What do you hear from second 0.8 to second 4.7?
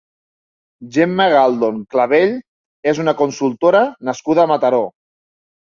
Gemma Galdon Clavell és una consultora nascuda a